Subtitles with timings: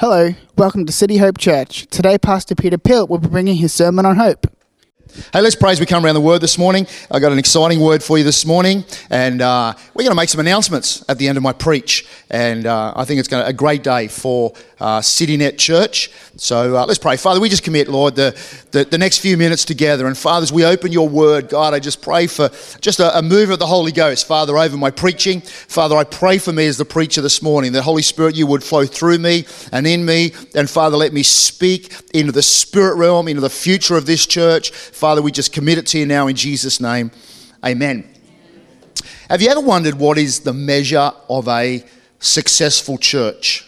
[0.00, 1.86] Hello, welcome to City Hope Church.
[1.90, 4.46] Today, Pastor Peter Pilt will be bringing his sermon on hope.
[5.32, 6.86] Hey, let's pray as we come around the word this morning.
[7.10, 10.28] I got an exciting word for you this morning, and uh, we're going to make
[10.28, 12.06] some announcements at the end of my preach.
[12.30, 16.10] And uh, I think it's going to, a great day for uh, CityNet Church.
[16.36, 17.16] So uh, let's pray.
[17.16, 18.38] Father, we just commit, Lord, the,
[18.70, 20.06] the, the, next few minutes together.
[20.06, 22.48] And Father, as we open your word, God, I just pray for
[22.80, 25.40] just a, a move of the Holy Ghost, Father, over my preaching.
[25.40, 28.62] Father, I pray for me as the preacher this morning, that Holy Spirit, you would
[28.62, 30.32] flow through me and in me.
[30.54, 34.70] And Father, let me speak into the spirit realm, into the future of this church.
[35.00, 37.10] Father, we just commit it to you now in Jesus' name.
[37.64, 38.06] Amen.
[39.30, 41.82] Have you ever wondered what is the measure of a
[42.18, 43.66] successful church?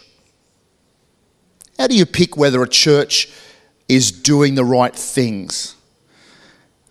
[1.79, 3.33] How do you pick whether a church
[3.89, 5.75] is doing the right things?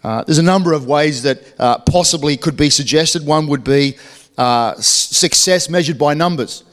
[0.04, 3.24] Uh, there's a number of ways that uh, possibly could be suggested.
[3.24, 3.96] One would be
[4.40, 6.64] uh, success measured by numbers.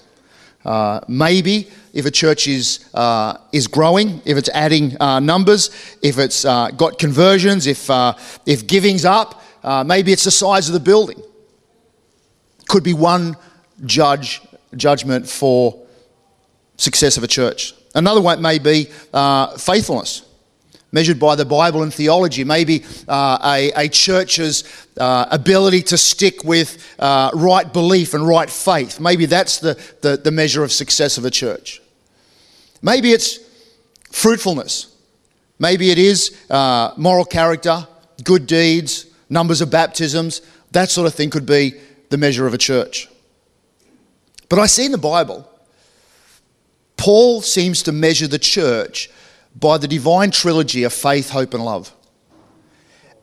[0.64, 5.70] Uh, maybe if a church is, uh, is growing, if it's adding uh, numbers,
[6.02, 8.14] if it's uh, got conversions, if, uh,
[8.46, 11.20] if giving's up, uh, maybe it's the size of the building.
[12.68, 13.36] Could be one
[13.84, 14.42] judge
[14.76, 15.86] judgment for
[16.76, 17.74] success of a church.
[17.94, 18.84] Another one may be
[19.56, 20.27] faithfulness
[20.92, 24.64] measured by the Bible and theology, maybe uh, a, a, church's
[24.96, 28.98] uh, ability to stick with uh, right belief and right faith.
[28.98, 31.82] Maybe that's the, the, the, measure of success of a church.
[32.80, 33.38] Maybe it's
[34.10, 34.94] fruitfulness.
[35.58, 37.86] Maybe it is uh, moral character,
[38.24, 40.40] good deeds, numbers of baptisms.
[40.72, 41.74] That sort of thing could be
[42.08, 43.08] the measure of a church.
[44.48, 45.48] But I see in the Bible,
[46.96, 49.10] Paul seems to measure the church
[49.58, 51.92] by the divine trilogy of faith, hope, and love.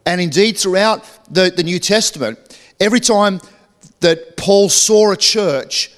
[0.05, 3.39] And indeed, throughout the, the New Testament, every time
[4.01, 5.91] that Paul saw a church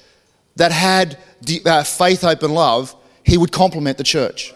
[0.56, 1.18] that had
[1.64, 2.94] uh, faith, hope, and love,
[3.24, 4.54] he would compliment the church.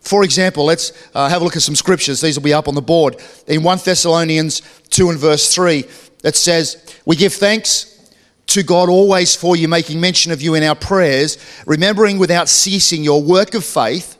[0.00, 2.20] For example, let's uh, have a look at some scriptures.
[2.20, 3.16] These will be up on the board.
[3.46, 5.84] In 1 Thessalonians 2 and verse 3,
[6.24, 8.12] it says, We give thanks
[8.48, 13.02] to God always for you, making mention of you in our prayers, remembering without ceasing
[13.02, 14.16] your work of faith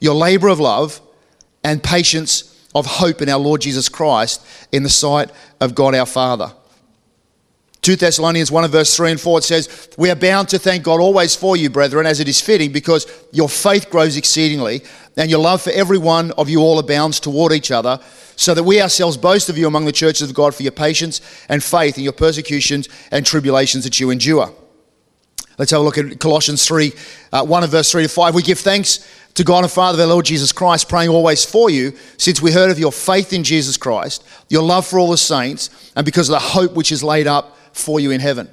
[0.00, 1.00] your labor of love,
[1.64, 6.06] and patience of hope in our Lord Jesus Christ in the sight of God our
[6.06, 6.52] Father.
[7.82, 11.00] 2 Thessalonians 1 verse 3 and 4 it says, We are bound to thank God
[11.00, 14.82] always for you, brethren, as it is fitting, because your faith grows exceedingly,
[15.16, 18.00] and your love for every one of you all abounds toward each other,
[18.36, 21.20] so that we ourselves boast of you among the churches of God for your patience
[21.48, 24.52] and faith in your persecutions and tribulations that you endure.
[25.56, 26.92] Let's have a look at Colossians 3,
[27.32, 28.34] uh, 1 and verse 3 to 5.
[28.34, 31.70] We give thanks to God and Father of our Lord Jesus Christ, praying always for
[31.70, 35.16] you, since we heard of your faith in Jesus Christ, your love for all the
[35.16, 38.50] saints, and because of the hope which is laid up for you in heaven.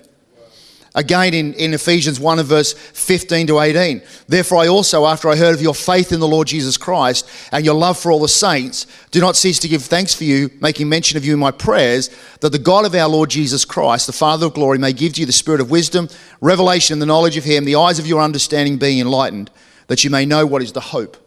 [0.94, 4.04] Again, in, in Ephesians 1 and verse 15 to 18.
[4.28, 7.66] Therefore, I also, after I heard of your faith in the Lord Jesus Christ and
[7.66, 10.88] your love for all the saints, do not cease to give thanks for you, making
[10.88, 14.14] mention of you in my prayers, that the God of our Lord Jesus Christ, the
[14.14, 16.10] Father of glory, may give to you the spirit of wisdom,
[16.42, 19.50] revelation, and the knowledge of him, the eyes of your understanding being enlightened,
[19.88, 21.18] that you may know what is the hope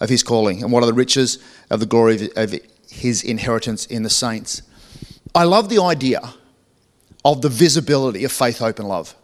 [0.00, 1.38] of his calling and what are the riches
[1.70, 2.54] of the glory of
[2.90, 4.62] his inheritance in the saints.
[5.34, 6.20] I love the idea
[7.24, 9.14] of the visibility of faith, hope, and love.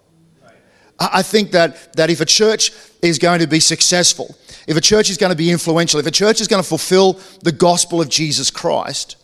[1.01, 2.73] I think that, that if a church
[3.03, 4.35] is going to be successful,
[4.67, 7.21] if a church is going to be influential, if a church is going to fulfill
[7.43, 9.17] the gospel of Jesus Christ,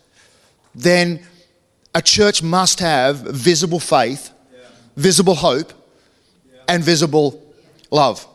[0.74, 1.26] then
[1.94, 4.68] a church must have visible faith, yeah.
[4.96, 5.72] visible hope,
[6.52, 6.60] yeah.
[6.68, 7.42] and visible
[7.90, 8.26] love.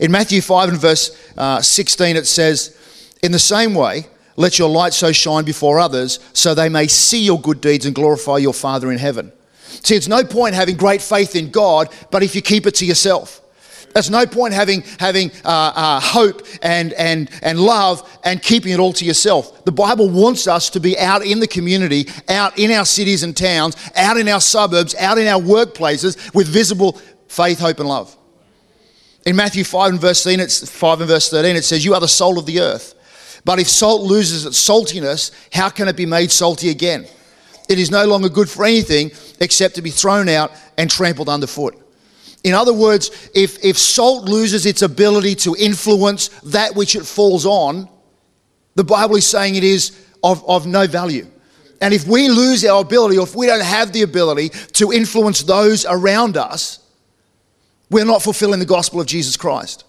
[0.00, 2.76] In Matthew 5 and verse uh, 16, it says,
[3.22, 4.06] In the same way,
[4.36, 7.94] let your light so shine before others so they may see your good deeds and
[7.94, 9.32] glorify your Father in heaven.
[9.82, 12.86] See, it's no point having great faith in God, but if you keep it to
[12.86, 13.40] yourself.
[13.92, 18.80] There's no point having, having uh, uh, hope and, and, and love and keeping it
[18.80, 19.64] all to yourself.
[19.64, 23.36] The Bible wants us to be out in the community, out in our cities and
[23.36, 28.16] towns, out in our suburbs, out in our workplaces with visible faith, hope, and love.
[29.26, 32.00] In Matthew 5 and verse 13, it's 5 and verse 13, it says, You are
[32.00, 32.94] the salt of the earth.
[33.44, 37.06] But if salt loses its saltiness, how can it be made salty again?
[37.68, 41.80] It is no longer good for anything except to be thrown out and trampled underfoot.
[42.42, 47.46] In other words, if, if salt loses its ability to influence that which it falls
[47.46, 47.88] on,
[48.74, 51.26] the Bible is saying it is of, of no value.
[51.80, 55.42] And if we lose our ability, or if we don't have the ability to influence
[55.42, 56.83] those around us,
[57.90, 59.84] we're not fulfilling the gospel of Jesus Christ.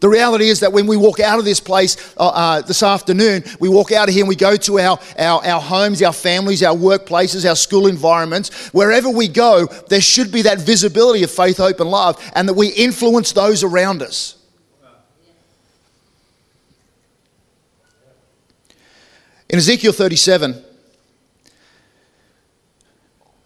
[0.00, 3.44] The reality is that when we walk out of this place uh, uh, this afternoon,
[3.60, 6.62] we walk out of here and we go to our, our, our homes, our families,
[6.62, 8.72] our workplaces, our school environments.
[8.72, 12.54] Wherever we go, there should be that visibility of faith, hope, and love, and that
[12.54, 14.36] we influence those around us.
[19.50, 20.64] In Ezekiel 37,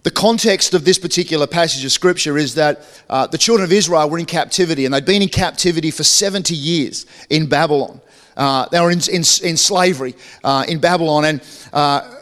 [0.05, 4.09] the context of this particular passage of scripture is that uh, the children of Israel
[4.09, 8.03] were in captivity, and they'd been in captivity for 70 years in Babylon.
[8.37, 10.15] Uh, they were in, in, in slavery
[10.45, 12.21] uh, in Babylon, and uh,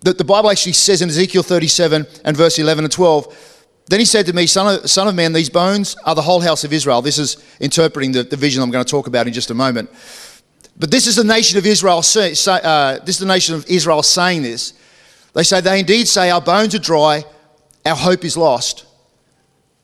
[0.00, 3.60] the, the, Bible actually says in Ezekiel 37 and verse 11 and 12.
[3.86, 6.40] Then he said to me, Son of, son of man, these bones are the whole
[6.40, 7.02] house of Israel.
[7.02, 9.90] This is interpreting the, the vision I'm going to talk about in just a moment.
[10.76, 12.02] But this is the nation of Israel.
[12.02, 14.74] Say, uh, this is the nation of Israel saying this.
[15.34, 17.24] They say, They indeed say, Our bones are dry,
[17.84, 18.86] our hope is lost,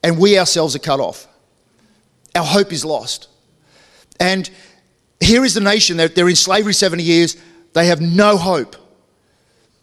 [0.02, 1.26] and we ourselves are cut off.
[2.34, 3.28] Our hope is lost.
[4.20, 4.48] And
[5.20, 7.36] here is the nation, they're, they're in slavery 70 years,
[7.72, 8.76] they have no hope.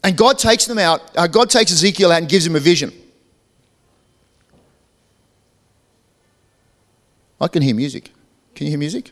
[0.04, 2.94] And God takes them out, uh, God takes Ezekiel out and gives him a vision.
[7.42, 8.12] I can hear music.
[8.54, 9.12] Can you hear music?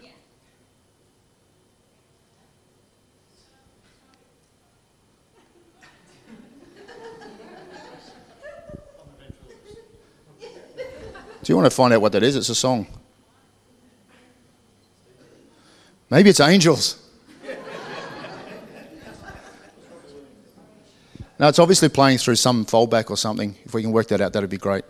[11.43, 12.37] Do you want to find out what that is?
[12.37, 12.87] It's a song.
[16.09, 17.05] Maybe it's angels.
[21.37, 23.55] no, it's obviously playing through some fallback or something.
[23.65, 24.85] If we can work that out, that'd be great.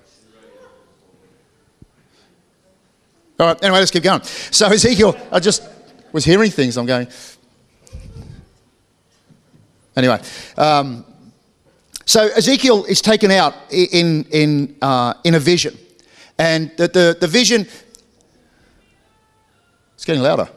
[3.39, 4.21] All right, anyway, let's keep going.
[4.21, 5.67] So, Ezekiel, I just
[6.11, 6.77] was hearing things.
[6.77, 7.07] I'm going.
[9.95, 10.21] Anyway,
[10.55, 11.03] um,
[12.05, 15.77] so Ezekiel is taken out in, in, uh, in a vision.
[16.37, 17.67] And the, the, the vision,
[19.95, 20.49] it's getting louder.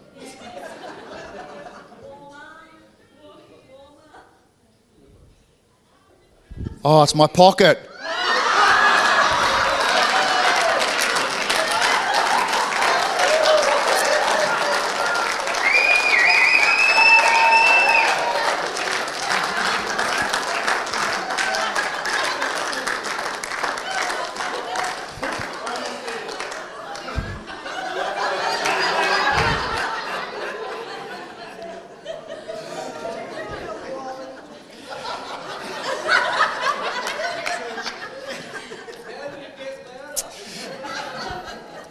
[6.85, 7.79] Oh, it's my pocket.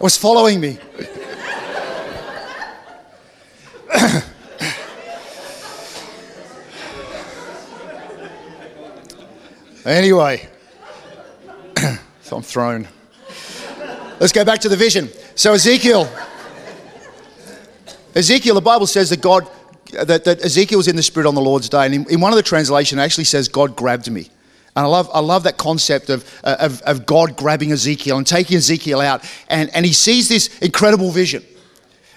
[0.06, 0.78] Was following me.
[9.84, 10.48] anyway,
[12.22, 12.86] so I'm thrown.
[14.20, 15.08] Let's go back to the vision.
[15.34, 16.08] So, Ezekiel,
[18.14, 19.50] Ezekiel, the Bible says that God,
[19.90, 21.84] that, that Ezekiel was in the Spirit on the Lord's day.
[21.84, 24.30] And in, in one of the translations, actually says, God grabbed me.
[24.76, 28.26] And I love, I love that concept of, uh, of, of God grabbing Ezekiel and
[28.26, 29.24] taking Ezekiel out.
[29.48, 31.42] And, and he sees this incredible vision.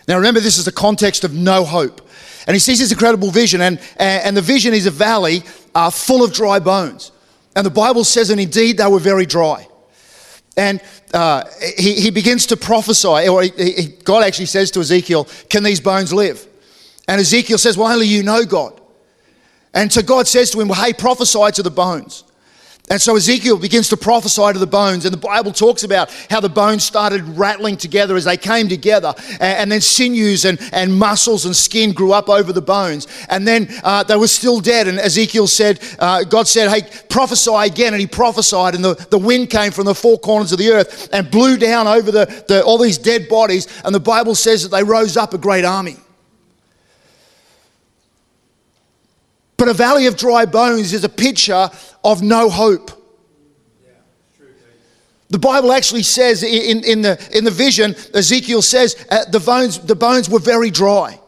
[0.09, 2.01] Now, remember, this is the context of no hope.
[2.47, 6.23] And he sees this incredible vision, and, and the vision is a valley uh, full
[6.23, 7.11] of dry bones.
[7.55, 9.67] And the Bible says, and indeed, they were very dry.
[10.57, 10.81] And
[11.13, 11.45] uh,
[11.77, 15.79] he, he begins to prophesy, or he, he, God actually says to Ezekiel, Can these
[15.79, 16.45] bones live?
[17.07, 18.81] And Ezekiel says, Well, only you know, God.
[19.73, 22.25] And so God says to him, Well, hey, prophesy to the bones.
[22.89, 26.39] And so Ezekiel begins to prophesy to the bones, and the Bible talks about how
[26.39, 30.97] the bones started rattling together as they came together, and, and then sinews and, and
[30.97, 33.07] muscles and skin grew up over the bones.
[33.29, 37.51] And then uh, they were still dead, and Ezekiel said, uh, God said, Hey, prophesy
[37.55, 37.93] again.
[37.93, 41.09] And he prophesied, and the, the wind came from the four corners of the earth
[41.13, 43.67] and blew down over the, the, all these dead bodies.
[43.83, 45.97] And the Bible says that they rose up a great army.
[49.59, 51.69] But a valley of dry bones is a picture
[52.03, 52.91] of no hope.
[55.27, 59.77] The Bible actually says in, in, the, in the vision, Ezekiel says uh, the, bones,
[59.79, 61.19] the bones were very dry.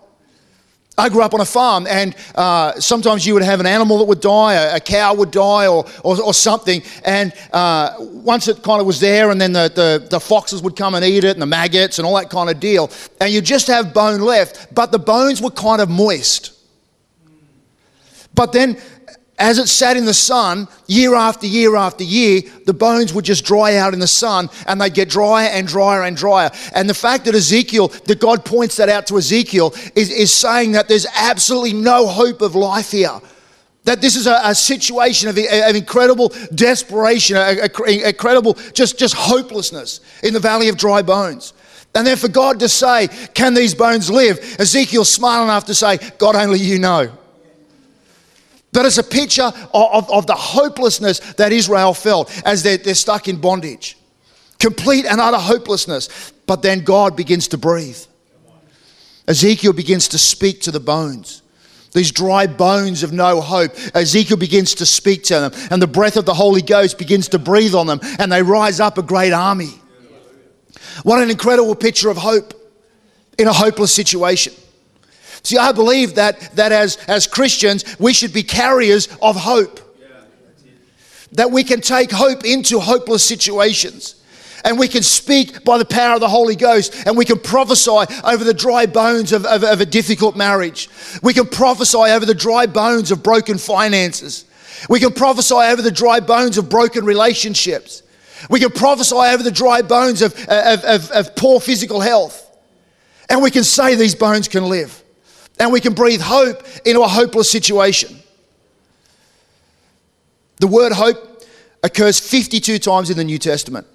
[0.97, 4.05] I grew up on a farm, and uh, sometimes you would have an animal that
[4.05, 6.81] would die, a, a cow would die, or, or, or something.
[7.03, 10.75] And uh, once it kind of was there, and then the, the, the, foxes would
[10.75, 12.89] come and eat it, and the maggots, and all that kind of deal.
[13.19, 16.60] And you just have bone left, but the bones were kind of moist.
[18.33, 18.77] But then,
[19.41, 23.43] as it sat in the sun, year after year after year, the bones would just
[23.43, 26.51] dry out in the sun and they'd get drier and drier and drier.
[26.75, 30.73] And the fact that Ezekiel, that God points that out to Ezekiel, is, is saying
[30.73, 33.19] that there's absolutely no hope of life here.
[33.85, 39.15] That this is a, a situation of, of, incredible desperation, a, a, incredible just, just
[39.15, 41.53] hopelessness in the valley of dry bones.
[41.95, 44.37] And then for God to say, Can these bones live?
[44.59, 47.11] Ezekiel's smart enough to say, God, only you know.
[48.73, 52.95] But it's a picture of, of, of the hopelessness that Israel felt as they're, they're
[52.95, 53.97] stuck in bondage.
[54.59, 56.31] Complete and utter hopelessness.
[56.45, 57.97] But then God begins to breathe.
[59.27, 61.41] Ezekiel begins to speak to the bones.
[61.93, 63.71] These dry bones of no hope.
[63.93, 67.39] Ezekiel begins to speak to them, and the breath of the Holy Ghost begins to
[67.39, 69.73] breathe on them, and they rise up a great army.
[71.03, 72.53] What an incredible picture of hope
[73.37, 74.53] in a hopeless situation.
[75.43, 79.79] See, I believe that, that as, as Christians, we should be carriers of hope.
[81.33, 84.15] That we can take hope into hopeless situations.
[84.63, 87.89] And we can speak by the power of the Holy Ghost and we can prophesy
[88.23, 90.87] over the dry bones of, of, of a difficult marriage.
[91.23, 94.45] We can prophesy over the dry bones of broken finances.
[94.89, 98.03] We can prophesy over the dry bones of broken relationships.
[98.49, 102.47] We can prophesy over the dry bones of, of, of, of poor physical health.
[103.29, 105.00] And we can say these bones can live.
[105.59, 108.17] And we can breathe hope into a hopeless situation.
[110.57, 111.43] The word hope
[111.83, 113.87] occurs 52 times in the New Testament.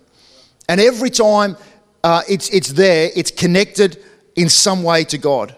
[0.68, 1.56] And every time
[2.02, 4.02] uh, it's, it's there, it's connected
[4.34, 5.56] in some way to God.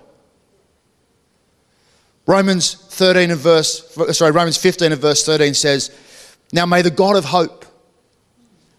[2.26, 5.90] Romans 13 and verse, sorry, Romans 15 and verse 13 says,
[6.52, 7.64] Now may the God of hope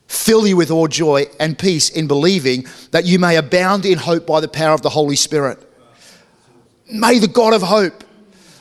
[0.08, 4.26] fill you with all joy and peace in believing that you may abound in hope
[4.28, 5.69] by the power of the Holy Spirit.
[6.90, 8.04] May the God of hope,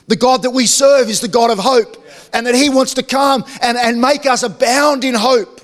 [0.07, 3.03] the God that we serve is the God of hope, and that He wants to
[3.03, 5.61] come and, and make us abound in hope.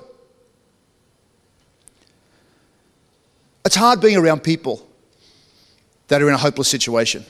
[3.64, 4.87] It's hard being around people
[6.09, 7.25] that are in a hopeless situation.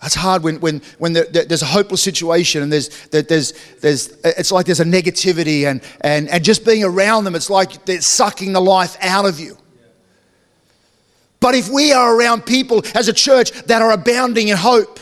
[0.00, 4.52] That's hard when, when, when there, there's a hopeless situation and there's, there's, there's, it's
[4.52, 8.52] like there's a negativity and, and, and just being around them, it's like they're sucking
[8.52, 9.58] the life out of you.
[11.40, 14.98] But if we are around people as a church that are abounding in hope,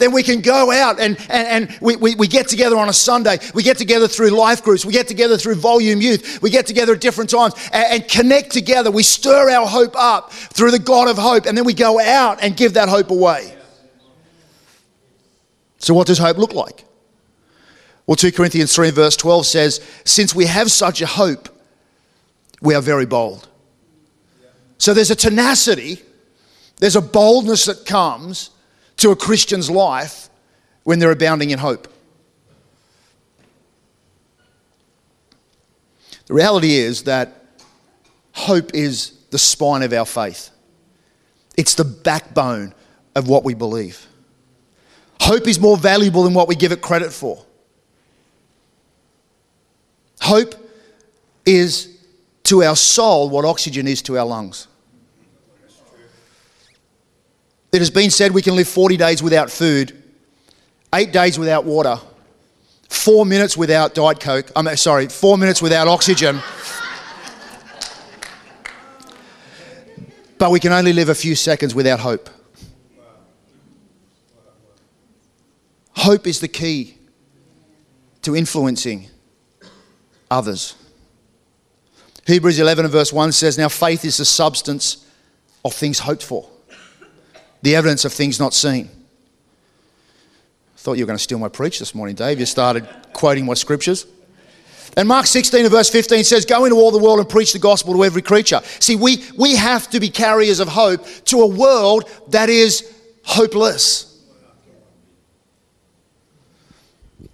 [0.00, 2.92] then we can go out and, and, and we, we, we get together on a
[2.92, 3.38] Sunday.
[3.54, 4.84] We get together through life groups.
[4.84, 6.40] We get together through volume youth.
[6.42, 8.90] We get together at different times and, and connect together.
[8.90, 12.42] We stir our hope up through the God of hope, and then we go out
[12.42, 13.54] and give that hope away.
[15.78, 16.84] So, what does hope look like?
[18.06, 21.48] Well, 2 Corinthians 3, verse 12 says, Since we have such a hope,
[22.62, 23.49] we are very bold.
[24.80, 26.00] So, there's a tenacity,
[26.78, 28.48] there's a boldness that comes
[28.96, 30.30] to a Christian's life
[30.84, 31.86] when they're abounding in hope.
[36.28, 37.44] The reality is that
[38.32, 40.48] hope is the spine of our faith,
[41.58, 42.72] it's the backbone
[43.14, 44.06] of what we believe.
[45.20, 47.44] Hope is more valuable than what we give it credit for.
[50.22, 50.54] Hope
[51.44, 51.98] is
[52.44, 54.66] to our soul what oxygen is to our lungs.
[57.72, 59.96] It has been said we can live 40 days without food,
[60.92, 62.00] eight days without water,
[62.88, 64.50] four minutes without Diet Coke.
[64.56, 66.40] I'm sorry, four minutes without oxygen.
[70.38, 72.28] but we can only live a few seconds without hope.
[75.94, 76.96] Hope is the key
[78.22, 79.06] to influencing
[80.28, 80.74] others.
[82.26, 85.06] Hebrews 11 and verse 1 says, Now faith is the substance
[85.64, 86.49] of things hoped for
[87.62, 88.88] the evidence of things not seen.
[90.74, 92.40] I thought you were going to steal my preach this morning, Dave.
[92.40, 94.06] You started quoting my scriptures.
[94.96, 97.58] And Mark 16 and verse 15 says, Go into all the world and preach the
[97.58, 98.60] gospel to every creature.
[98.80, 102.92] See, we, we have to be carriers of hope to a world that is
[103.24, 104.06] hopeless.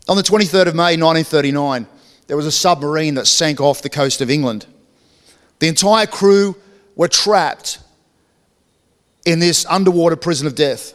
[0.08, 1.86] On the 23rd of May 1939,
[2.26, 4.66] there was a submarine that sank off the coast of England.
[5.58, 6.56] The entire crew
[6.94, 7.78] were trapped
[9.26, 10.94] in this underwater prison of death.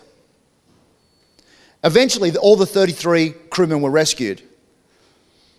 [1.84, 4.42] Eventually, all the 33 crewmen were rescued.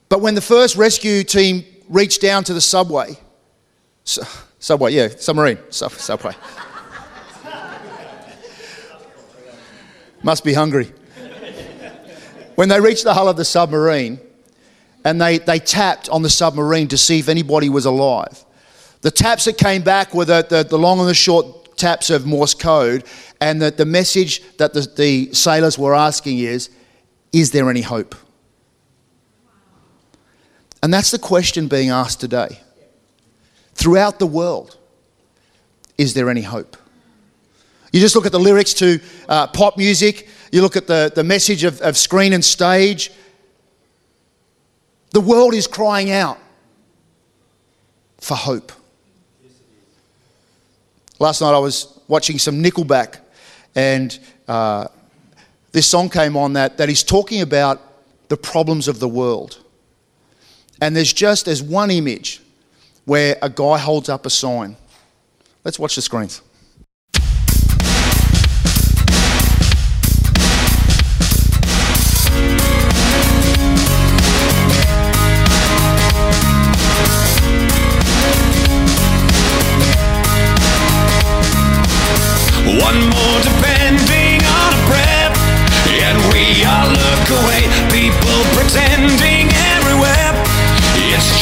[0.09, 3.19] But when the first rescue team reached down to the subway,
[4.05, 4.23] su-
[4.59, 6.33] subway, yeah, submarine, sub- subway.
[10.23, 10.93] Must be hungry.
[12.55, 14.21] When they reached the hull of the submarine
[15.05, 18.45] and they, they tapped on the submarine to see if anybody was alive,
[19.01, 22.25] the taps that came back were the, the, the long and the short taps of
[22.25, 23.03] Morse code,
[23.41, 26.71] and that the message that the, the sailors were asking is,
[27.33, 28.15] Is there any hope?
[30.81, 32.61] And that's the question being asked today.
[33.75, 34.77] Throughout the world,
[35.99, 36.77] is there any hope?
[37.93, 41.25] You just look at the lyrics to uh, pop music, you look at the, the
[41.25, 43.11] message of, of screen and stage.
[45.11, 46.39] The world is crying out
[48.19, 48.73] for hope.
[51.23, 53.21] Last night I was watching some Nickelback,
[53.77, 54.89] and uh,
[55.71, 57.81] this song came on that, that is talking about
[58.29, 59.61] the problems of the world.
[60.81, 62.43] And there's just there's one image
[63.05, 64.77] where a guy holds up a sign.
[65.65, 66.43] Let's watch the screens.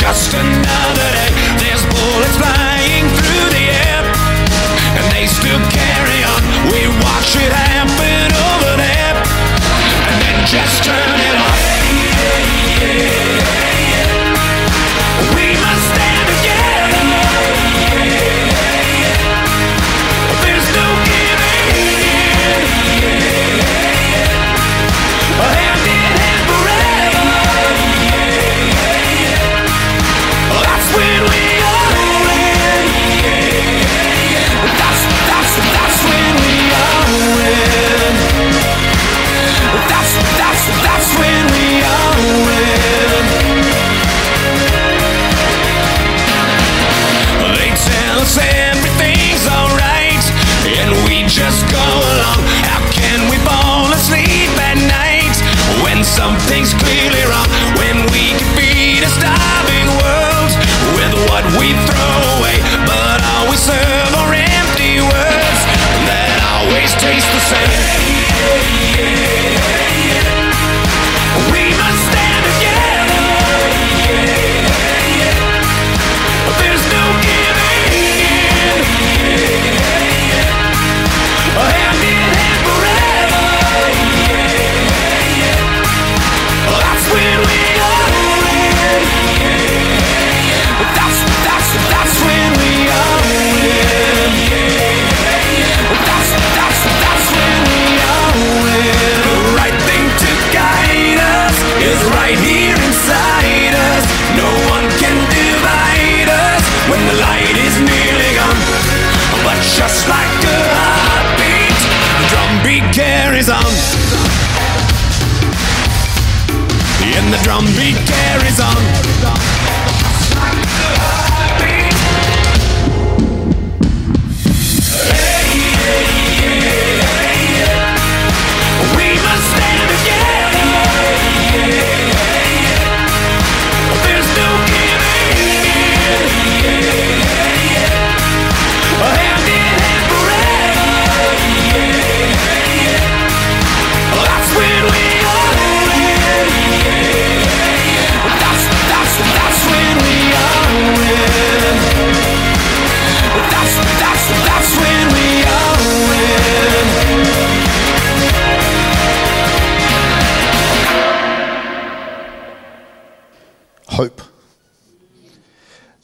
[0.00, 0.99] Just another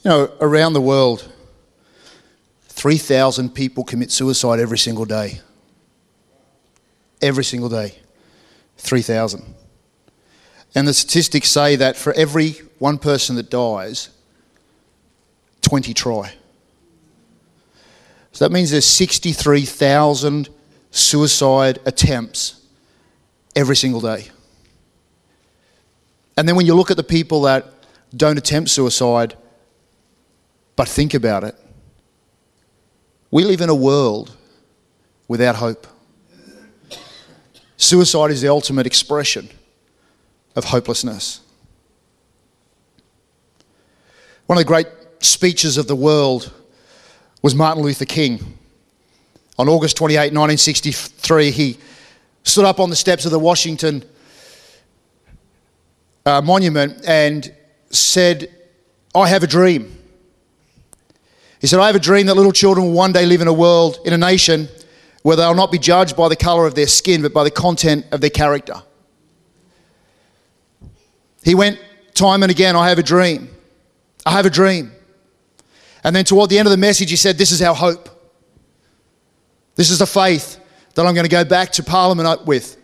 [0.07, 1.29] You know, around the world,
[2.69, 5.41] 3,000 people commit suicide every single day.
[7.21, 7.99] Every single day.
[8.77, 9.43] 3,000.
[10.75, 14.07] And the statistics say that for every one person that dies,
[15.63, 16.35] 20 try.
[18.31, 20.47] So that means there's 63,000
[20.89, 22.61] suicide attempts
[23.57, 24.27] every single day.
[26.37, 27.73] And then when you look at the people that
[28.15, 29.35] don't attempt suicide
[30.77, 31.55] but think about it,
[33.31, 34.31] we live in a world
[35.27, 35.87] without hope.
[37.75, 39.49] Suicide is the ultimate expression
[40.55, 41.41] of hopelessness.
[44.45, 44.87] One of the great
[45.19, 46.53] speeches of the world
[47.41, 48.57] was Martin Luther King.
[49.59, 51.77] On August 28, 1963, he
[52.43, 54.03] stood up on the steps of the Washington
[56.25, 57.51] uh, monument and
[57.89, 58.53] said,
[59.15, 59.97] I have a dream.
[61.59, 63.53] He said, I have a dream that little children will one day live in a
[63.53, 64.67] world, in a nation,
[65.23, 68.05] where they'll not be judged by the colour of their skin, but by the content
[68.11, 68.75] of their character.
[71.43, 71.79] He went
[72.13, 73.49] time and again, I have a dream.
[74.25, 74.91] I have a dream.
[76.03, 78.09] And then toward the end of the message, he said, This is our hope.
[79.75, 80.59] This is the faith
[80.95, 82.77] that I'm going to go back to Parliament with.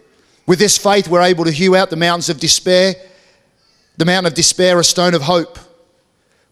[0.45, 2.95] With this faith, we're able to hew out the mountains of despair,
[3.97, 5.57] the mountain of despair, a stone of hope.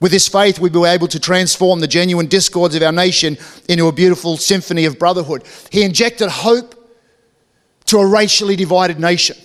[0.01, 3.37] With this faith, we were able to transform the genuine discords of our nation
[3.69, 5.43] into a beautiful symphony of brotherhood.
[5.69, 6.75] He injected hope
[7.85, 9.37] to a racially divided nation.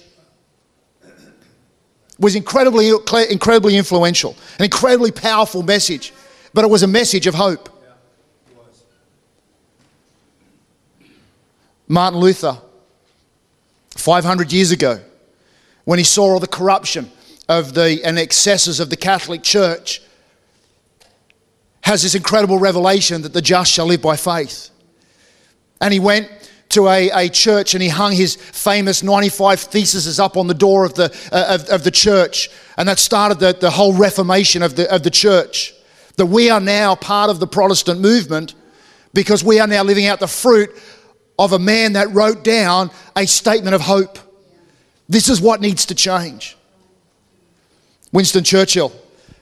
[1.03, 2.91] It was incredibly,
[3.29, 6.15] incredibly influential, an incredibly powerful message,
[6.55, 7.69] but it was a message of hope.
[11.87, 12.57] Martin Luther,
[13.91, 15.01] 500 years ago,
[15.85, 17.11] when he saw all the corruption
[17.47, 20.01] of the and excesses of the Catholic Church,
[21.87, 24.71] has this incredible revelation that the just shall live by faith.
[25.81, 26.29] And he went
[26.71, 30.85] to a, a church and he hung his famous 95 theses up on the door
[30.85, 32.51] of the, uh, of, of the church.
[32.77, 35.75] And that started the, the whole reformation of the, of the church.
[36.17, 38.57] That we are now part of the Protestant movement
[39.15, 40.71] because we are now living out the fruit
[41.39, 44.19] of a man that wrote down a statement of hope.
[45.09, 46.57] This is what needs to change.
[48.11, 48.91] Winston Churchill,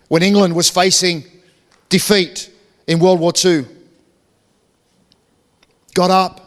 [0.08, 1.24] when England was facing
[1.88, 2.50] defeat
[2.86, 3.66] in World War II,
[5.94, 6.40] got up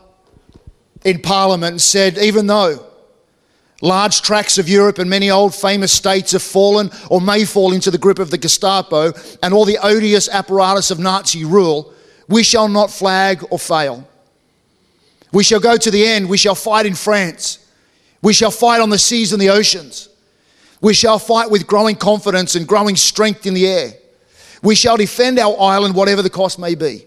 [1.04, 2.86] in Parliament and said, even though
[3.82, 7.92] large tracts of Europe and many old famous states have fallen or may fall into
[7.92, 11.94] the grip of the Gestapo and all the odious apparatus of Nazi rule,
[12.28, 14.08] we shall not flag or fail.
[15.32, 16.30] We shall go to the end.
[16.30, 17.60] We shall fight in France.
[18.22, 20.10] We shall fight on the seas and the oceans.
[20.82, 23.94] We shall fight with growing confidence and growing strength in the air.
[24.62, 27.06] We shall defend our island, whatever the cost may be.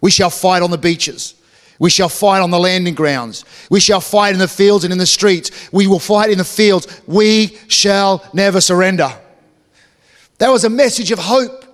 [0.00, 1.34] We shall fight on the beaches.
[1.78, 3.44] We shall fight on the landing grounds.
[3.70, 5.50] We shall fight in the fields and in the streets.
[5.72, 7.02] We will fight in the fields.
[7.06, 9.12] We shall never surrender.
[10.38, 11.64] That was a message of hope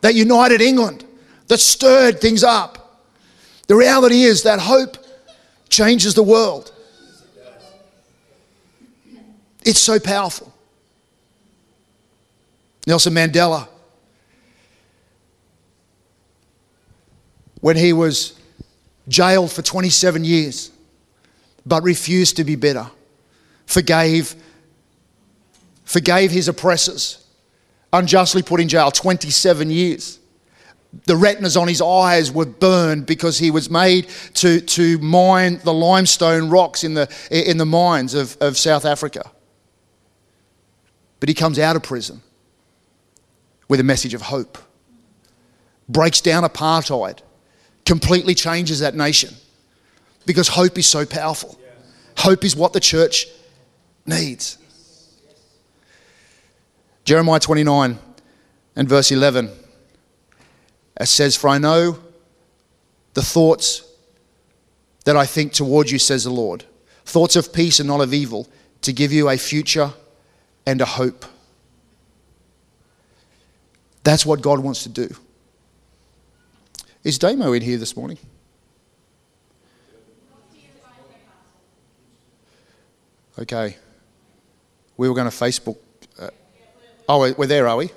[0.00, 1.04] that united England,
[1.48, 3.06] that stirred things up.
[3.66, 4.96] The reality is that hope
[5.68, 6.72] changes the world.
[9.64, 10.54] It's so powerful.
[12.86, 13.68] Nelson Mandela,
[17.60, 18.38] when he was
[19.08, 20.70] jailed for 27 years,
[21.66, 22.90] but refused to be bitter,
[23.66, 24.34] forgave,
[25.84, 27.24] forgave his oppressors,
[27.92, 30.18] unjustly put in jail 27 years
[31.04, 35.72] the retinas on his eyes were burned because he was made to, to mine the
[35.72, 39.30] limestone rocks in the, in the mines of, of South Africa.
[41.20, 42.22] But he comes out of prison
[43.68, 44.56] with a message of hope,
[45.88, 47.20] breaks down apartheid,
[47.88, 49.34] completely changes that nation
[50.26, 51.58] because hope is so powerful.
[52.18, 53.26] Hope is what the church
[54.04, 54.58] needs.
[57.06, 57.98] Jeremiah 29
[58.76, 59.50] and verse 11.
[61.00, 61.98] It says, For I know
[63.14, 63.90] the thoughts
[65.06, 66.66] that I think toward you, says the Lord.
[67.06, 68.46] Thoughts of peace and not of evil,
[68.82, 69.94] to give you a future
[70.66, 71.24] and a hope.
[74.04, 75.08] That's what God wants to do.
[77.08, 78.18] Is Damo in here this morning?
[83.38, 83.78] Okay.
[84.98, 85.78] We were going to Facebook.
[86.20, 86.28] Uh,
[87.08, 87.88] oh, we're there, are we?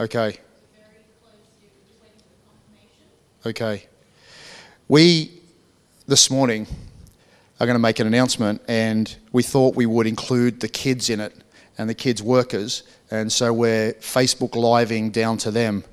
[0.00, 0.38] Okay.
[3.44, 3.86] Okay.
[4.88, 5.30] We,
[6.06, 6.66] this morning,
[7.60, 11.20] are going to make an announcement, and we thought we would include the kids in
[11.20, 11.34] it
[11.76, 15.84] and the kids' workers, and so we're Facebook living down to them.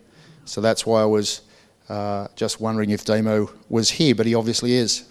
[0.46, 1.42] So that's why I was
[1.90, 5.04] uh, just wondering if Damo was here, but he obviously is.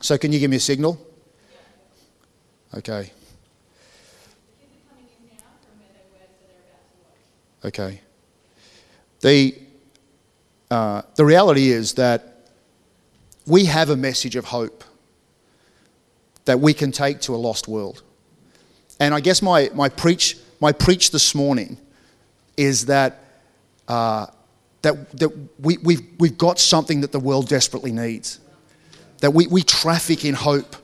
[0.00, 1.00] So, can you give me a signal?
[2.76, 3.10] Okay.
[7.64, 8.00] Okay.
[9.20, 9.54] The
[10.70, 12.50] uh, the reality is that
[13.46, 14.82] we have a message of hope
[16.46, 18.02] that we can take to a lost world.
[19.00, 21.78] And I guess my, my, preach, my preach this morning
[22.56, 23.24] is that,
[23.88, 24.26] uh,
[24.84, 28.38] that, that we, we've, we've got something that the world desperately needs.
[29.18, 30.76] That we, we traffic in hope.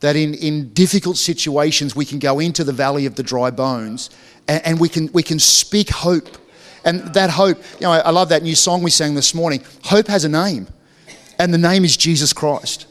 [0.00, 4.10] That in, in difficult situations we can go into the valley of the dry bones
[4.48, 6.38] and, and we, can, we can speak hope
[6.84, 9.62] and that hope, you know, I love that new song we sang this morning.
[9.84, 10.66] Hope has a name,
[11.38, 12.86] and the name is Jesus Christ.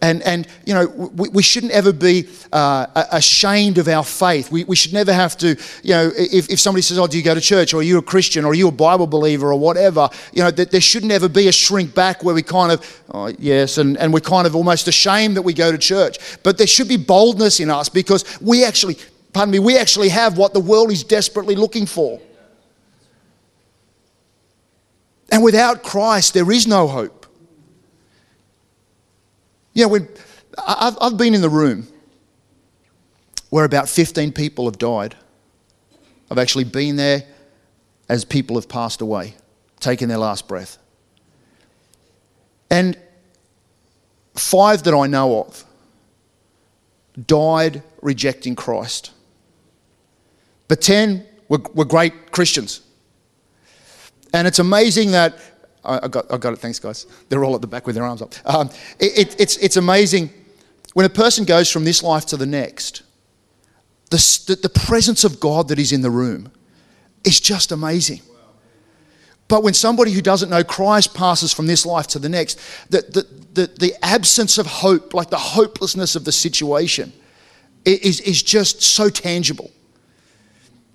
[0.00, 4.50] And, and you know, we, we shouldn't ever be uh, ashamed of our faith.
[4.50, 7.24] We, we should never have to, you know, if, if somebody says, Oh, do you
[7.24, 7.74] go to church?
[7.74, 8.44] Or are you a Christian?
[8.44, 9.52] Or are you a Bible believer?
[9.52, 12.70] Or whatever, you know, that there should never be a shrink back where we kind
[12.70, 16.18] of, oh, yes, and, and we're kind of almost ashamed that we go to church.
[16.42, 18.98] But there should be boldness in us because we actually,
[19.32, 22.20] pardon me, we actually have what the world is desperately looking for.
[25.30, 27.17] And without Christ, there is no hope.
[29.78, 30.08] You know, when,
[30.66, 31.86] I've, I've been in the room
[33.50, 35.14] where about 15 people have died.
[36.28, 37.22] I've actually been there
[38.08, 39.36] as people have passed away,
[39.78, 40.78] taken their last breath.
[42.68, 42.98] And
[44.34, 45.64] five that I know of
[47.24, 49.12] died rejecting Christ.
[50.66, 52.80] But 10 were, were great Christians.
[54.34, 55.38] And it's amazing that,
[55.88, 57.06] I, I got, I got it, thanks guys.
[57.28, 58.34] They're all at the back with their arms up.
[58.44, 58.70] Um,
[59.00, 60.30] it, it, it's, it's amazing
[60.94, 63.02] when a person goes from this life to the next,
[64.10, 66.50] the, the, presence of God that is in the room
[67.24, 68.20] is just amazing.
[69.48, 72.58] But when somebody who doesn't know Christ passes from this life to the next,
[72.90, 77.12] the, the, the, the absence of hope, like the hopelessness of the situation,
[77.84, 79.70] is, is just so tangible.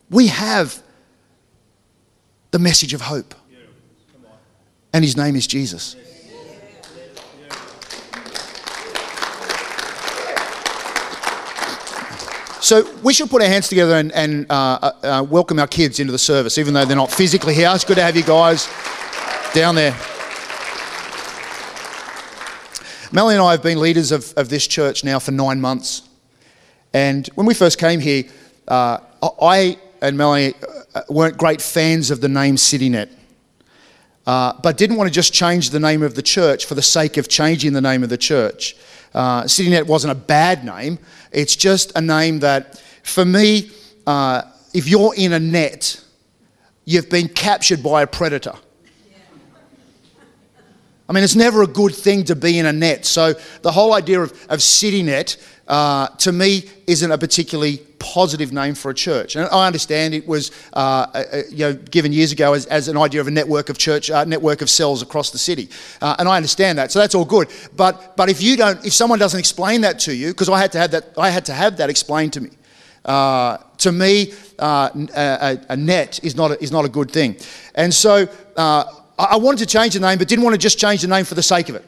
[0.10, 0.82] We have
[2.52, 3.34] the message of hope,
[4.94, 5.96] and his name is Jesus.
[12.62, 16.00] So we should put our hands together and, and uh, uh, uh, welcome our kids
[16.00, 17.70] into the service, even though they're not physically here.
[17.74, 18.70] It's good to have you guys
[19.54, 19.92] down there.
[23.12, 26.08] Melanie and I have been leaders of, of this church now for nine months.
[26.94, 28.24] And when we first came here,
[28.70, 29.00] uh,
[29.42, 30.54] I and Melanie
[30.96, 33.10] uh, weren't great fans of the name CityNet,
[34.26, 37.18] uh, but didn't want to just change the name of the church for the sake
[37.18, 38.76] of changing the name of the church.
[39.14, 40.98] Uh, CityNet wasn't a bad name,
[41.32, 43.70] it's just a name that, for me,
[44.08, 44.42] uh,
[44.74, 46.04] if you're in a net,
[46.86, 48.56] you've been captured by a predator.
[51.10, 53.06] I mean, it's never a good thing to be in a net.
[53.06, 55.38] So the whole idea of, of CityNet,
[55.68, 59.36] uh, to me, isn't a particularly positive name for a church.
[59.36, 62.98] And I understand it was, uh, uh, you know, given years ago as, as an
[62.98, 65.70] idea of a network of church, uh, network of cells across the city.
[66.02, 66.92] Uh, and I understand that.
[66.92, 67.50] So that's all good.
[67.76, 70.72] But, but if you don't, if someone doesn't explain that to you, because I had
[70.74, 72.50] to have that, I had to have that explained to me.
[73.06, 77.36] Uh, to me, uh, a, a net is not a, is not a good thing.
[77.76, 78.86] And so uh,
[79.18, 81.36] I wanted to change the name, but didn't want to just change the name for
[81.36, 81.86] the sake of it.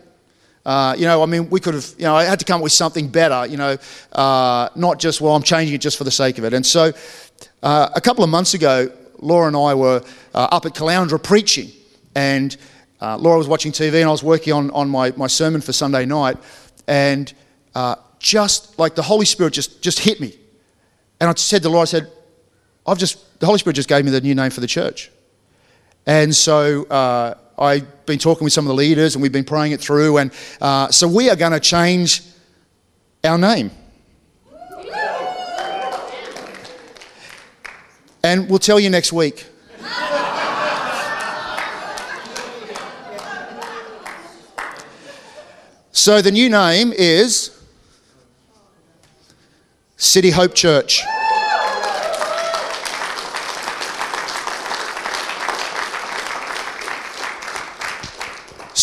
[0.65, 2.63] Uh, you know, I mean, we could have, you know, I had to come up
[2.63, 3.77] with something better, you know,
[4.13, 6.53] uh, not just, well, I'm changing it just for the sake of it.
[6.53, 6.91] And so
[7.61, 11.71] uh, a couple of months ago, Laura and I were uh, up at Caloundra preaching,
[12.15, 12.55] and
[12.99, 15.71] uh, Laura was watching TV, and I was working on, on my, my sermon for
[15.71, 16.37] Sunday night,
[16.87, 17.31] and
[17.75, 20.33] uh, just like the Holy Spirit just, just hit me.
[21.19, 22.11] And I said to Laura, I said,
[22.87, 25.11] I've just, the Holy Spirit just gave me the new name for the church.
[26.05, 29.71] And so uh, I've been talking with some of the leaders and we've been praying
[29.71, 30.17] it through.
[30.17, 32.21] And uh, so we are going to change
[33.23, 33.71] our name.
[38.23, 39.45] And we'll tell you next week.
[45.91, 47.57] So the new name is
[49.97, 51.01] City Hope Church.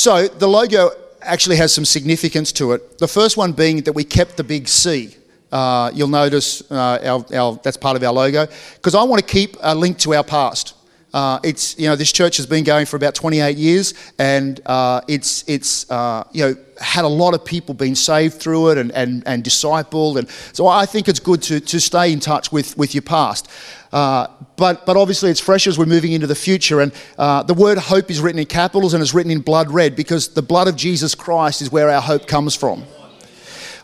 [0.03, 2.99] So the logo actually has some significance to it.
[2.99, 5.15] The first one being that we kept the big C.
[5.53, 9.33] Uh, you'll notice uh, our, our, that's part of our logo because I want to
[9.33, 10.75] keep a link to our past.
[11.13, 15.01] Uh, it's you know this church has been going for about 28 years, and uh,
[15.09, 18.91] it's it's uh, you know had a lot of people being saved through it and,
[18.93, 22.77] and, and discipled, and so I think it's good to, to stay in touch with,
[22.77, 23.49] with your past.
[23.93, 27.55] Uh, but but obviously it's fresh as we're moving into the future, and uh, the
[27.55, 30.67] word hope is written in capitals and is written in blood red because the blood
[30.67, 32.85] of Jesus Christ is where our hope comes from.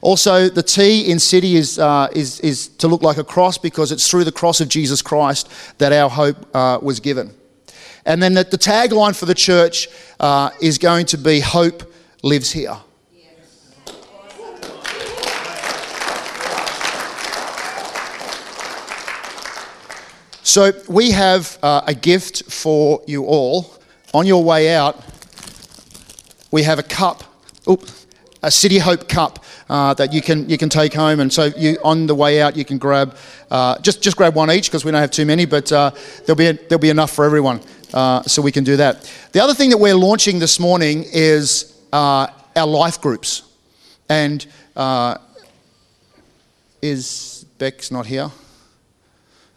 [0.00, 3.90] Also, the T in city is, uh, is, is to look like a cross because
[3.90, 7.34] it's through the cross of Jesus Christ that our hope uh, was given.
[8.04, 9.88] And then the, the tagline for the church
[10.20, 12.76] uh, is going to be Hope lives here.
[20.42, 23.74] So, we have uh, a gift for you all.
[24.14, 25.04] On your way out,
[26.50, 27.22] we have a cup.
[27.68, 27.86] Oop,
[28.42, 31.78] a City Hope cup uh, that you can you can take home, and so you
[31.84, 33.16] on the way out you can grab
[33.50, 35.90] uh, just just grab one each because we don't have too many, but uh,
[36.24, 37.60] there'll be there'll be enough for everyone,
[37.92, 39.10] uh, so we can do that.
[39.32, 43.42] The other thing that we're launching this morning is uh, our life groups,
[44.08, 44.46] and
[44.76, 45.18] uh,
[46.80, 48.30] is Beck's not here?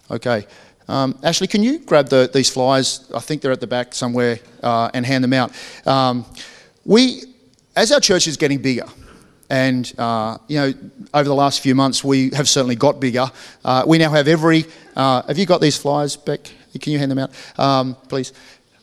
[0.10, 0.46] Okay.
[0.88, 3.10] Um, Ashley, can you grab the, these flyers?
[3.16, 5.54] I think they're at the back somewhere and hand them out.
[5.88, 6.26] Um,
[6.84, 7.31] we
[7.82, 8.86] as our church is getting bigger,
[9.50, 10.74] and uh, you know,
[11.16, 13.26] over the last few months, we have certainly got bigger.
[13.66, 14.66] Uh, we now have every.
[14.96, 16.42] Uh, have you got these flyers, Beck?
[16.80, 18.34] Can you hand them out, um, please?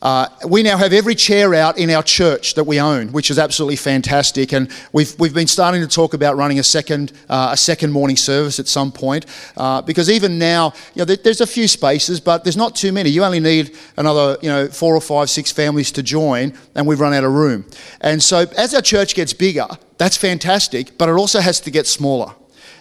[0.00, 3.38] Uh, we now have every chair out in our church that we own, which is
[3.38, 4.52] absolutely fantastic.
[4.52, 8.16] And we've, we've been starting to talk about running a second, uh, a second morning
[8.16, 9.26] service at some point.
[9.56, 12.92] Uh, because even now, you know, there, there's a few spaces, but there's not too
[12.92, 13.10] many.
[13.10, 17.00] You only need another, you know, four or five, six families to join, and we've
[17.00, 17.64] run out of room.
[18.00, 21.86] And so as our church gets bigger, that's fantastic, but it also has to get
[21.86, 22.34] smaller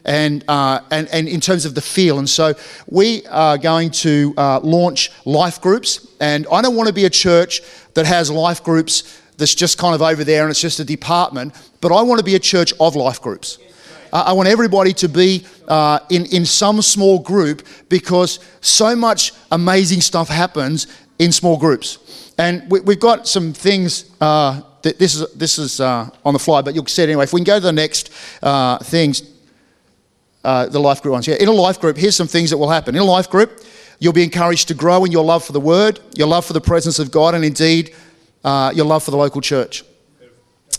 [0.08, 2.18] and, uh, and, and in terms of the feel.
[2.18, 2.54] And so
[2.90, 6.08] we are going to uh, launch life groups.
[6.20, 7.62] And I don't want to be a church
[7.94, 11.54] that has life groups that's just kind of over there and it's just a department,
[11.80, 13.60] but I want to be a church of life groups.
[14.12, 20.02] I want everybody to be uh, in, in some small group because so much amazing
[20.02, 20.88] stuff happens
[21.20, 22.34] in small groups.
[22.38, 24.10] And we, have got some things.
[24.22, 27.24] Uh, that this is this is uh, on the fly, but you'll see it anyway.
[27.24, 29.22] If we can go to the next uh, things,
[30.48, 31.28] uh, the life group ones.
[31.28, 32.96] Yeah, in a life group, here's some things that will happen.
[32.96, 33.60] In a life group,
[34.00, 36.62] you'll be encouraged to grow in your love for the Word, your love for the
[36.62, 37.94] presence of God, and indeed
[38.46, 39.84] uh, your love for the local church.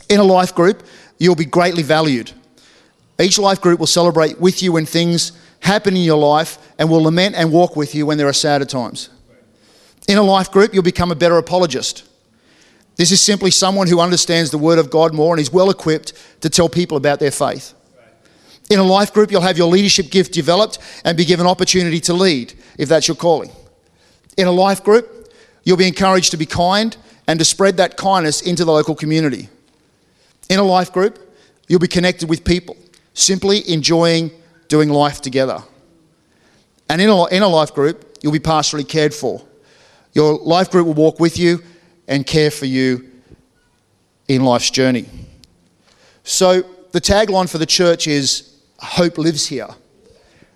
[0.08, 0.84] In a life group,
[1.18, 2.32] you'll be greatly valued.
[3.20, 7.02] Each life group will celebrate with you when things happen in your life and will
[7.02, 9.10] lament and walk with you when there are sadder times.
[10.08, 12.08] In a life group, you'll become a better apologist.
[12.96, 16.14] This is simply someone who understands the Word of God more and is well equipped
[16.40, 17.74] to tell people about their faith.
[18.70, 22.12] In a life group, you'll have your leadership gift developed and be given opportunity to
[22.12, 23.50] lead if that's your calling.
[24.36, 25.32] In a life group,
[25.64, 29.48] you'll be encouraged to be kind and to spread that kindness into the local community.
[30.48, 31.18] In a life group,
[31.66, 32.76] you'll be connected with people,
[33.14, 34.30] simply enjoying
[34.68, 35.62] doing life together.
[36.88, 39.42] And in a, in a life group, you'll be pastorally cared for.
[40.12, 41.62] Your life group will walk with you
[42.06, 43.10] and care for you
[44.26, 45.06] in life's journey.
[46.24, 48.47] So, the tagline for the church is
[48.78, 49.68] hope lives here.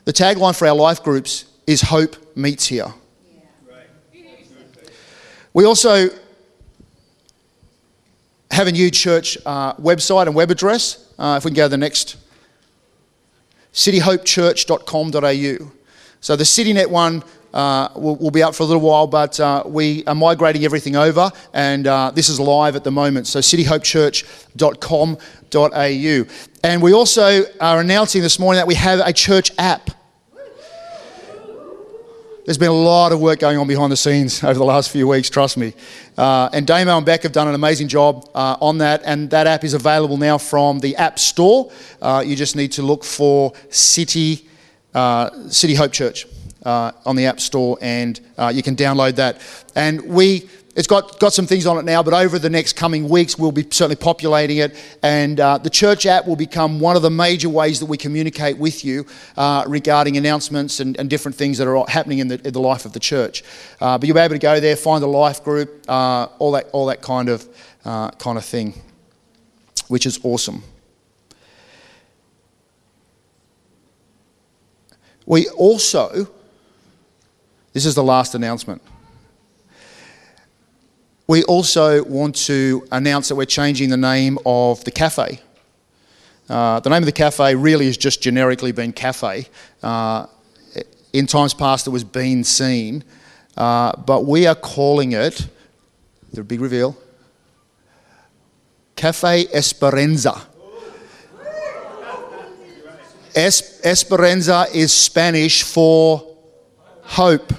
[0.05, 2.93] The tagline for our life groups is hope meets here.
[5.55, 6.09] We also
[8.51, 11.13] have a new church uh, website and web address.
[11.19, 12.17] Uh, if we can go to the next,
[13.73, 15.73] cityhopechurch.com.au.
[16.21, 17.23] So the CityNet one
[17.53, 20.97] uh, will, will, be up for a little while, but uh, we are migrating everything
[20.97, 23.27] over, and uh, this is live at the moment.
[23.27, 26.25] So cityhopechurch.com.au.
[26.65, 29.91] And we also are announcing this morning that we have a church app.
[32.45, 35.07] There's been a lot of work going on behind the scenes over the last few
[35.07, 35.75] weeks, trust me.
[36.19, 39.47] Uh, and Damo and Beck have done an amazing job uh, on that, and that
[39.47, 41.71] app is available now from the App Store.
[42.01, 44.49] Uh, you just need to look for City,
[44.93, 46.27] uh, City Hope Church
[46.65, 49.41] uh, on the App Store, and uh, you can download that.
[49.75, 53.09] And we, it's got, got some things on it now, but over the next coming
[53.09, 54.75] weeks, we'll be certainly populating it.
[55.03, 58.59] And uh, the church app will become one of the major ways that we communicate
[58.59, 62.53] with you uh, regarding announcements and, and, different things that are happening in the, in
[62.53, 63.43] the life of the church.
[63.81, 66.69] Uh, but you'll be able to go there, find a life group, uh, all, that,
[66.73, 67.47] all that kind of,
[67.85, 68.81] kind of thing,
[69.89, 70.63] which is awesome.
[75.27, 76.29] We also
[77.73, 78.83] this is the last announcement.
[81.27, 85.41] We also want to announce that we're changing the name of the cafe.
[86.49, 89.47] Uh, the name of the cafe really has just generically been cafe.
[89.83, 90.27] Uh,
[91.13, 93.05] in times past, it was Bean Scene,
[93.57, 95.47] uh, but we are calling it,
[96.33, 96.97] the big reveal,
[98.97, 100.43] Cafe Esperanza.
[103.35, 106.37] Es- Esperanza is Spanish for
[107.03, 107.53] hope.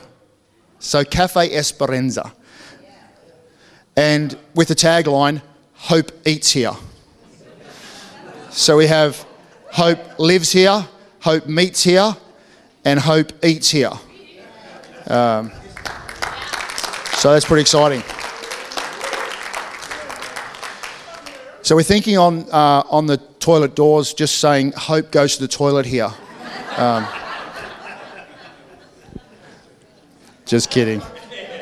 [0.84, 2.34] So, Cafe Esperanza.
[3.96, 5.41] And with the tagline,
[5.76, 6.74] Hope Eats Here.
[8.50, 9.26] So we have
[9.72, 10.86] Hope Lives Here,
[11.22, 12.17] Hope Meets Here,
[12.84, 13.93] and Hope Eats Here.
[15.08, 15.54] Um,
[17.13, 18.04] so that's pretty exciting.
[21.62, 25.48] So we're thinking on, uh, on the toilet doors, just saying, Hope goes to the
[25.48, 26.12] toilet here.
[26.76, 27.08] Um,
[30.46, 31.02] Just kidding.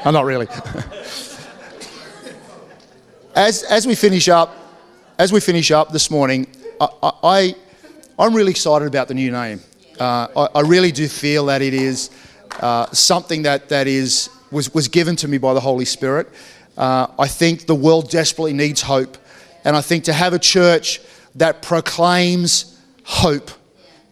[0.04, 0.48] I'm not really.
[3.36, 4.56] as, as we finish up,
[5.20, 6.48] as we finish up this morning,
[6.80, 7.56] I, I,
[8.17, 9.62] I'm really excited about the new name.
[10.00, 12.10] Uh, I, I, really do feel that it is
[12.60, 16.28] uh, something that, that is, was, was given to me by the Holy Spirit.
[16.76, 19.20] Uh, I think the world desperately needs hope.
[19.63, 21.02] And I think to have a church
[21.36, 23.52] that proclaims hope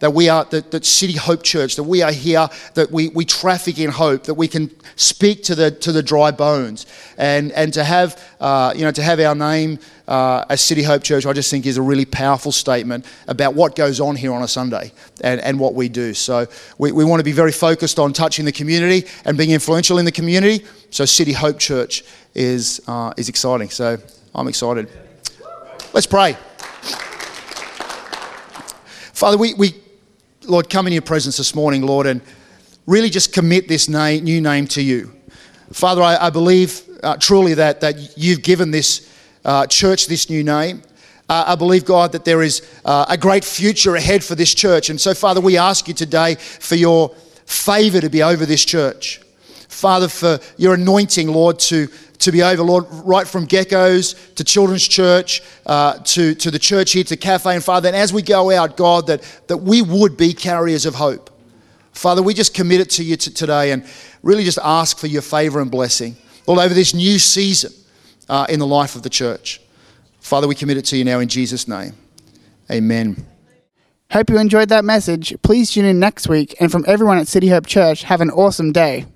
[0.00, 3.24] that we are, that, that City Hope Church, that we are here, that we, we
[3.24, 6.86] traffic in hope, that we can speak to the, to the dry bones.
[7.16, 11.02] And, and to have, uh, you know, to have our name uh, as City Hope
[11.02, 14.42] Church, I just think is a really powerful statement about what goes on here on
[14.42, 16.14] a Sunday and, and what we do.
[16.14, 16.46] So
[16.78, 20.04] we, we want to be very focused on touching the community and being influential in
[20.04, 20.64] the community.
[20.90, 22.04] So City Hope Church
[22.34, 23.70] is, uh, is exciting.
[23.70, 23.98] So
[24.34, 24.88] I'm excited.
[25.92, 26.36] Let's pray.
[29.12, 29.74] Father, we, we,
[30.50, 32.20] Lord, come in your presence this morning, Lord, and
[32.84, 35.14] really just commit this new name to you.
[35.72, 39.08] Father, I, I believe uh, truly that, that you've given this
[39.44, 40.82] uh, church this new name.
[41.28, 44.90] Uh, I believe, God, that there is uh, a great future ahead for this church.
[44.90, 47.10] And so, Father, we ask you today for your
[47.46, 49.20] favor to be over this church.
[49.68, 51.86] Father, for your anointing, Lord, to
[52.20, 56.92] to be over, Lord, right from geckos to children's church, uh, to, to the church
[56.92, 57.88] here, to cafe and Father.
[57.88, 61.30] And as we go out, God, that, that we would be carriers of hope.
[61.92, 63.84] Father, we just commit it to you t- today and
[64.22, 66.16] really just ask for your favor and blessing,
[66.46, 67.72] Lord, over this new season
[68.28, 69.60] uh, in the life of the church.
[70.20, 71.94] Father, we commit it to you now in Jesus' name.
[72.70, 73.26] Amen.
[74.12, 75.34] Hope you enjoyed that message.
[75.42, 76.54] Please tune in next week.
[76.60, 79.06] And from everyone at City Hope Church, have an awesome day.